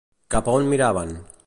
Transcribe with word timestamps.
Cap 0.35 0.49
a 0.49 0.55
on 0.61 0.65
miraven? 0.71 1.15